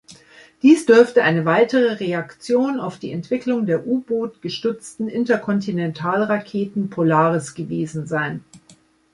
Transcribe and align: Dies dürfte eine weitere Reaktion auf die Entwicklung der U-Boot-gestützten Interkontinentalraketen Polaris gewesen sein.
Dies 0.63 0.87
dürfte 0.87 1.21
eine 1.21 1.45
weitere 1.45 1.93
Reaktion 1.93 2.79
auf 2.79 2.97
die 2.97 3.11
Entwicklung 3.11 3.67
der 3.67 3.85
U-Boot-gestützten 3.85 5.07
Interkontinentalraketen 5.07 6.89
Polaris 6.89 7.53
gewesen 7.53 8.07
sein. 8.07 8.43